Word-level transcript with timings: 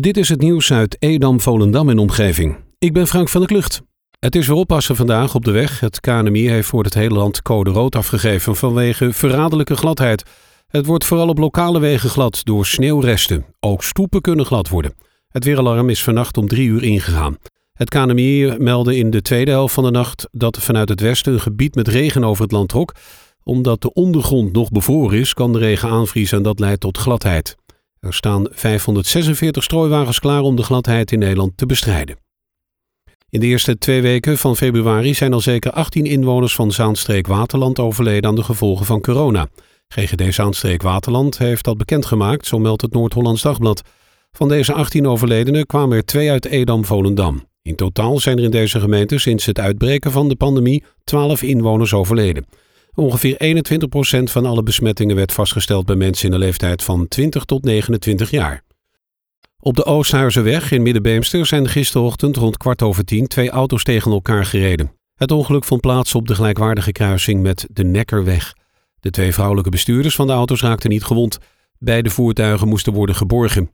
Dit 0.00 0.16
is 0.16 0.28
het 0.28 0.40
nieuws 0.40 0.72
uit 0.72 0.96
Edam, 0.98 1.40
Volendam 1.40 1.88
en 1.88 1.98
omgeving. 1.98 2.56
Ik 2.78 2.92
ben 2.92 3.06
Frank 3.06 3.28
van 3.28 3.40
der 3.40 3.48
Klucht. 3.48 3.82
Het 4.18 4.34
is 4.34 4.46
weer 4.46 4.56
oppassen 4.56 4.96
vandaag 4.96 5.34
op 5.34 5.44
de 5.44 5.50
weg. 5.50 5.80
Het 5.80 6.00
KNMI 6.00 6.48
heeft 6.48 6.68
voor 6.68 6.84
het 6.84 6.94
hele 6.94 7.14
land 7.14 7.42
code 7.42 7.70
rood 7.70 7.96
afgegeven 7.96 8.56
vanwege 8.56 9.12
verraderlijke 9.12 9.76
gladheid. 9.76 10.24
Het 10.66 10.86
wordt 10.86 11.04
vooral 11.04 11.28
op 11.28 11.38
lokale 11.38 11.80
wegen 11.80 12.10
glad 12.10 12.40
door 12.44 12.66
sneeuwresten. 12.66 13.44
Ook 13.60 13.84
stoepen 13.84 14.20
kunnen 14.20 14.46
glad 14.46 14.68
worden. 14.68 14.94
Het 15.28 15.44
weeralarm 15.44 15.88
is 15.88 16.02
vannacht 16.02 16.36
om 16.36 16.48
drie 16.48 16.68
uur 16.68 16.82
ingegaan. 16.82 17.36
Het 17.72 17.88
KNMI 17.88 18.56
meldde 18.58 18.96
in 18.96 19.10
de 19.10 19.22
tweede 19.22 19.50
helft 19.50 19.74
van 19.74 19.84
de 19.84 19.90
nacht 19.90 20.28
dat 20.30 20.58
vanuit 20.58 20.88
het 20.88 21.00
westen 21.00 21.32
een 21.32 21.40
gebied 21.40 21.74
met 21.74 21.88
regen 21.88 22.24
over 22.24 22.42
het 22.42 22.52
land 22.52 22.68
trok. 22.68 22.94
Omdat 23.42 23.80
de 23.80 23.92
ondergrond 23.92 24.52
nog 24.52 24.70
bevroren 24.70 25.18
is, 25.18 25.34
kan 25.34 25.52
de 25.52 25.58
regen 25.58 25.88
aanvriezen 25.88 26.36
en 26.36 26.42
dat 26.42 26.60
leidt 26.60 26.80
tot 26.80 26.98
gladheid. 26.98 27.56
Er 28.06 28.14
staan 28.14 28.46
546 28.50 29.62
strooiwagens 29.62 30.18
klaar 30.18 30.40
om 30.40 30.56
de 30.56 30.62
gladheid 30.62 31.12
in 31.12 31.18
Nederland 31.18 31.56
te 31.56 31.66
bestrijden. 31.66 32.16
In 33.30 33.40
de 33.40 33.46
eerste 33.46 33.78
twee 33.78 34.02
weken 34.02 34.38
van 34.38 34.56
februari 34.56 35.14
zijn 35.14 35.32
al 35.32 35.40
zeker 35.40 35.70
18 35.70 36.06
inwoners 36.06 36.54
van 36.54 36.72
Zaanstreek 36.72 37.26
Waterland 37.26 37.78
overleden 37.78 38.30
aan 38.30 38.36
de 38.36 38.42
gevolgen 38.42 38.86
van 38.86 39.00
corona. 39.00 39.48
GGD 39.88 40.34
Zaanstreek 40.34 40.82
Waterland 40.82 41.38
heeft 41.38 41.64
dat 41.64 41.76
bekendgemaakt, 41.76 42.46
zo 42.46 42.58
meldt 42.58 42.82
het 42.82 42.92
Noord-Hollands 42.92 43.42
Dagblad. 43.42 43.82
Van 44.32 44.48
deze 44.48 44.72
18 44.72 45.06
overledenen 45.06 45.66
kwamen 45.66 45.96
er 45.96 46.04
twee 46.04 46.30
uit 46.30 46.46
Edam-Volendam. 46.46 47.46
In 47.62 47.76
totaal 47.76 48.18
zijn 48.18 48.38
er 48.38 48.44
in 48.44 48.50
deze 48.50 48.80
gemeente 48.80 49.18
sinds 49.18 49.46
het 49.46 49.58
uitbreken 49.58 50.10
van 50.10 50.28
de 50.28 50.36
pandemie 50.36 50.84
12 51.04 51.42
inwoners 51.42 51.94
overleden. 51.94 52.46
Ongeveer 52.94 53.36
21% 54.20 54.22
van 54.22 54.46
alle 54.46 54.62
besmettingen 54.62 55.16
werd 55.16 55.32
vastgesteld 55.32 55.86
bij 55.86 55.96
mensen 55.96 56.24
in 56.24 56.30
de 56.30 56.38
leeftijd 56.38 56.82
van 56.82 57.08
20 57.08 57.44
tot 57.44 57.64
29 57.64 58.30
jaar. 58.30 58.62
Op 59.60 59.76
de 59.76 59.84
Oosthuizenweg 59.84 60.70
in 60.70 60.82
Middenbeemster 60.82 61.46
zijn 61.46 61.68
gisterochtend 61.68 62.36
rond 62.36 62.56
kwart 62.56 62.82
over 62.82 63.04
tien 63.04 63.26
twee 63.26 63.50
auto's 63.50 63.84
tegen 63.84 64.12
elkaar 64.12 64.44
gereden. 64.44 64.92
Het 65.14 65.30
ongeluk 65.30 65.64
vond 65.64 65.80
plaats 65.80 66.14
op 66.14 66.28
de 66.28 66.34
gelijkwaardige 66.34 66.92
kruising 66.92 67.42
met 67.42 67.66
de 67.70 67.84
Nekkerweg. 67.84 68.54
De 69.00 69.10
twee 69.10 69.32
vrouwelijke 69.32 69.70
bestuurders 69.70 70.14
van 70.14 70.26
de 70.26 70.32
auto's 70.32 70.60
raakten 70.60 70.90
niet 70.90 71.04
gewond. 71.04 71.38
Beide 71.78 72.10
voertuigen 72.10 72.68
moesten 72.68 72.92
worden 72.92 73.14
geborgen. 73.14 73.70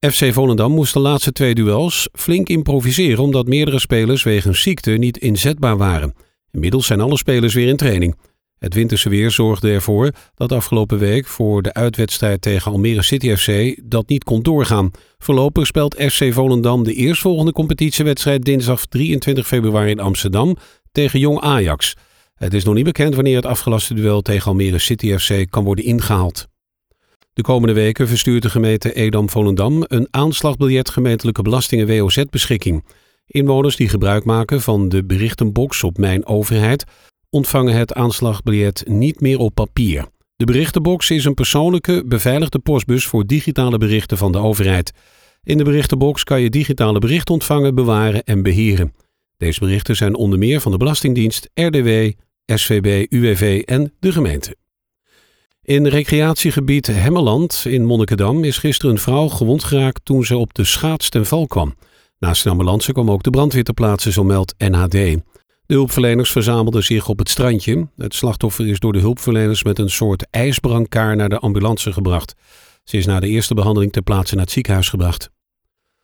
FC 0.00 0.32
Volendam 0.32 0.72
moest 0.72 0.92
de 0.92 0.98
laatste 0.98 1.32
twee 1.32 1.54
duels 1.54 2.08
flink 2.12 2.48
improviseren 2.48 3.24
omdat 3.24 3.46
meerdere 3.46 3.78
spelers 3.78 4.22
wegens 4.22 4.62
ziekte 4.62 4.90
niet 4.90 5.18
inzetbaar 5.18 5.76
waren. 5.76 6.14
Inmiddels 6.50 6.86
zijn 6.86 7.00
alle 7.00 7.16
spelers 7.16 7.54
weer 7.54 7.68
in 7.68 7.76
training. 7.76 8.16
Het 8.58 8.74
winterse 8.74 9.08
weer 9.08 9.30
zorgde 9.30 9.70
ervoor 9.70 10.12
dat 10.34 10.52
afgelopen 10.52 10.98
week 10.98 11.26
voor 11.26 11.62
de 11.62 11.72
uitwedstrijd 11.72 12.42
tegen 12.42 12.72
Almere 12.72 13.02
City 13.02 13.34
FC 13.36 13.80
dat 13.84 14.08
niet 14.08 14.24
kon 14.24 14.42
doorgaan. 14.42 14.90
Voorlopig 15.18 15.66
speelt 15.66 15.94
FC 15.94 16.32
Volendam 16.32 16.84
de 16.84 16.94
eerstvolgende 16.94 17.52
competitiewedstrijd 17.52 18.44
dinsdag 18.44 18.86
23 18.86 19.46
februari 19.46 19.90
in 19.90 20.00
Amsterdam 20.00 20.56
tegen 20.92 21.18
Jong 21.18 21.40
Ajax. 21.40 21.94
Het 22.34 22.54
is 22.54 22.64
nog 22.64 22.74
niet 22.74 22.84
bekend 22.84 23.14
wanneer 23.14 23.36
het 23.36 23.46
afgelaste 23.46 23.94
duel 23.94 24.22
tegen 24.22 24.48
Almere 24.48 24.78
City 24.78 25.16
FC 25.16 25.50
kan 25.50 25.64
worden 25.64 25.84
ingehaald. 25.84 26.46
De 27.32 27.42
komende 27.42 27.74
weken 27.74 28.08
verstuurt 28.08 28.42
de 28.42 28.50
gemeente 28.50 28.92
Edam-Volendam 28.92 29.84
een 29.86 30.08
aanslagbiljet 30.10 30.90
gemeentelijke 30.90 31.42
belastingen 31.42 31.86
WOZ-beschikking. 31.86 32.84
Inwoners 33.26 33.76
die 33.76 33.88
gebruik 33.88 34.24
maken 34.24 34.60
van 34.60 34.88
de 34.88 35.04
berichtenbox 35.04 35.84
op 35.84 35.98
Mijn 35.98 36.26
Overheid 36.26 36.84
ontvangen 37.30 37.74
het 37.74 37.94
aanslagbiljet 37.94 38.84
niet 38.86 39.20
meer 39.20 39.38
op 39.38 39.54
papier. 39.54 40.06
De 40.36 40.44
berichtenbox 40.44 41.10
is 41.10 41.24
een 41.24 41.34
persoonlijke, 41.34 42.02
beveiligde 42.06 42.58
postbus 42.58 43.06
voor 43.06 43.26
digitale 43.26 43.78
berichten 43.78 44.18
van 44.18 44.32
de 44.32 44.38
overheid. 44.38 44.92
In 45.42 45.58
de 45.58 45.64
berichtenbox 45.64 46.24
kan 46.24 46.40
je 46.40 46.50
digitale 46.50 46.98
berichten 46.98 47.34
ontvangen, 47.34 47.74
bewaren 47.74 48.24
en 48.24 48.42
beheren. 48.42 48.94
Deze 49.36 49.60
berichten 49.60 49.96
zijn 49.96 50.14
onder 50.14 50.38
meer 50.38 50.60
van 50.60 50.72
de 50.72 50.78
Belastingdienst, 50.78 51.50
RDW, 51.54 52.10
SVB, 52.46 53.12
UWV 53.12 53.62
en 53.64 53.92
de 54.00 54.12
gemeente. 54.12 54.56
In 55.62 55.86
recreatiegebied 55.86 56.86
Hemmeland 56.86 57.64
in 57.66 57.84
Monnikendam 57.84 58.44
is 58.44 58.58
gisteren 58.58 58.94
een 58.94 59.00
vrouw 59.00 59.28
gewond 59.28 59.64
geraakt 59.64 60.04
toen 60.04 60.24
ze 60.24 60.36
op 60.36 60.54
de 60.54 60.64
schaats 60.64 61.08
ten 61.08 61.26
val 61.26 61.46
kwam. 61.46 61.74
Naast 62.18 62.42
de 62.42 62.50
ambulance 62.50 62.92
kwam 62.92 63.10
ook 63.10 63.22
de 63.22 63.30
brandweer 63.30 63.64
ter 63.64 63.74
plaatse, 63.74 64.12
zo 64.12 64.24
meldt 64.24 64.54
NHD. 64.58 65.16
De 65.68 65.74
hulpverleners 65.74 66.32
verzamelden 66.32 66.84
zich 66.84 67.08
op 67.08 67.18
het 67.18 67.28
strandje. 67.28 67.88
Het 67.96 68.14
slachtoffer 68.14 68.68
is 68.68 68.78
door 68.78 68.92
de 68.92 68.98
hulpverleners 68.98 69.64
met 69.64 69.78
een 69.78 69.90
soort 69.90 70.26
ijsbrancard 70.30 71.16
naar 71.16 71.28
de 71.28 71.38
ambulance 71.38 71.92
gebracht. 71.92 72.34
Ze 72.84 72.96
is 72.96 73.06
na 73.06 73.20
de 73.20 73.28
eerste 73.28 73.54
behandeling 73.54 73.92
ter 73.92 74.02
plaatse 74.02 74.34
naar 74.34 74.44
het 74.44 74.52
ziekenhuis 74.52 74.88
gebracht. 74.88 75.30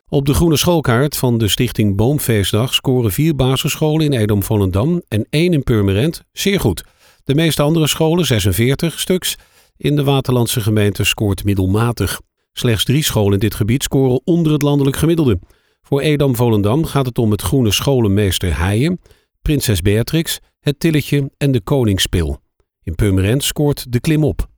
Op 0.09 0.27
de 0.27 0.35
groene 0.35 0.57
schoolkaart 0.57 1.17
van 1.17 1.39
de 1.39 1.49
stichting 1.49 1.97
Boomfeestdag 1.97 2.75
scoren 2.75 3.13
vier 3.13 3.35
basisscholen 3.35 4.05
in 4.07 4.13
Edom-Volendam 4.13 5.03
en 5.09 5.27
één 5.31 5.53
in 5.53 5.63
Purmerend 5.63 6.25
zeer 6.33 6.61
goed. 6.61 6.85
De 7.25 7.35
meeste 7.35 7.63
andere 7.63 7.87
scholen, 7.87 8.27
46 8.27 9.01
stuks, 9.01 9.37
in 9.77 9.97
de 9.97 10.05
Waterlandse 10.05 10.61
gemeente 10.61 11.05
scoort 11.05 11.45
middelmatig. 11.45 12.21
Slechts 12.53 12.85
drie 12.85 13.05
scholen 13.05 13.33
in 13.33 13.39
dit 13.39 13.55
gebied 13.55 13.83
scoren 13.83 14.21
onder 14.25 14.53
het 14.53 14.63
landelijk 14.63 14.97
gemiddelde. 14.97 15.39
Voor 15.83 16.01
Edam-Volendam 16.01 16.85
gaat 16.85 17.07
het 17.07 17.19
om 17.19 17.31
het 17.31 17.43
groene 17.43 17.71
scholenmeester 17.71 18.59
Heijen, 18.59 19.01
Prinses 19.45 19.83
Beatrix, 19.83 20.41
het 20.61 20.81
Tilletje 20.81 21.31
en 21.37 21.53
de 21.53 21.61
Koningspil. 21.61 22.41
In 22.83 22.95
Purmerend 22.95 23.45
scoort 23.45 23.93
de 23.93 24.01
klim 24.01 24.25
op. 24.25 24.49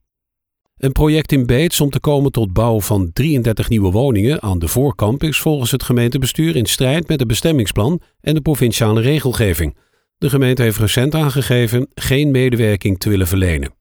Een 0.77 0.93
project 0.93 1.33
in 1.33 1.47
Beets 1.47 1.81
om 1.81 1.91
te 1.91 2.01
komen 2.01 2.33
tot 2.33 2.53
bouw 2.53 2.81
van 2.81 3.13
33 3.13 3.69
nieuwe 3.69 3.91
woningen 3.91 4.43
aan 4.43 4.59
de 4.59 4.69
voorkamp 4.69 5.23
is 5.23 5.39
volgens 5.39 5.71
het 5.71 5.83
gemeentebestuur 5.83 6.57
in 6.57 6.67
strijd 6.67 7.09
met 7.09 7.19
het 7.19 7.29
bestemmingsplan 7.29 8.01
en 8.21 8.35
de 8.35 8.41
provinciale 8.41 9.01
regelgeving. 9.01 9.77
De 10.19 10.31
gemeente 10.31 10.63
heeft 10.63 10.79
recent 10.79 11.15
aangegeven 11.15 11.89
geen 11.95 12.31
medewerking 12.31 12.99
te 12.99 13.09
willen 13.09 13.27
verlenen. 13.27 13.75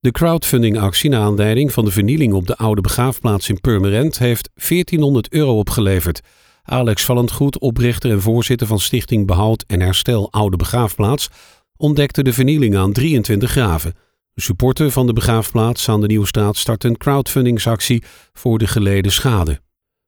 De 0.00 0.10
crowdfundingactie 0.10 1.10
naar 1.10 1.22
aanleiding 1.22 1.72
van 1.72 1.84
de 1.84 1.90
vernieling 1.90 2.32
op 2.32 2.46
de 2.46 2.56
oude 2.56 2.80
begraafplaats 2.80 3.48
in 3.48 3.60
Purmerend 3.60 4.18
heeft 4.18 4.50
1400 4.54 5.32
euro 5.32 5.58
opgeleverd. 5.58 6.20
Alex 6.68 7.04
Vallendgoed, 7.04 7.58
oprichter 7.58 8.10
en 8.10 8.20
voorzitter 8.20 8.66
van 8.66 8.78
Stichting 8.78 9.26
Behoud 9.26 9.64
en 9.66 9.80
Herstel 9.80 10.32
Oude 10.32 10.56
Begraafplaats, 10.56 11.28
ontdekte 11.76 12.22
de 12.22 12.32
vernieling 12.32 12.76
aan 12.76 12.92
23 12.92 13.50
graven. 13.50 13.94
De 14.34 14.42
supporter 14.42 14.90
van 14.90 15.06
de 15.06 15.12
begraafplaats 15.12 15.88
aan 15.88 16.00
de 16.00 16.06
Nieuwstraat 16.06 16.56
start 16.56 16.84
een 16.84 16.96
crowdfundingsactie 16.96 18.02
voor 18.32 18.58
de 18.58 18.66
geleden 18.66 19.12
schade. 19.12 19.60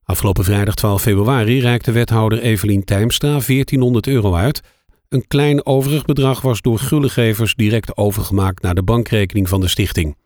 Afgelopen 0.04 0.44
vrijdag 0.44 0.74
12 0.74 1.02
februari 1.02 1.60
reikte 1.60 1.92
wethouder 1.92 2.40
Evelien 2.40 2.84
Tijmstra 2.84 3.28
1400 3.28 4.06
euro 4.06 4.34
uit. 4.34 4.60
Een 5.08 5.26
klein 5.26 5.66
overig 5.66 6.04
bedrag 6.04 6.40
was 6.40 6.60
door 6.60 6.78
gullegevers 6.78 7.54
direct 7.54 7.96
overgemaakt 7.96 8.62
naar 8.62 8.74
de 8.74 8.82
bankrekening 8.82 9.48
van 9.48 9.60
de 9.60 9.68
stichting. 9.68 10.16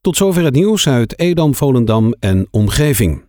Tot 0.00 0.16
zover 0.16 0.44
het 0.44 0.54
nieuws 0.54 0.88
uit 0.88 1.18
Edam, 1.18 1.54
Volendam 1.54 2.14
en 2.18 2.48
omgeving. 2.50 3.28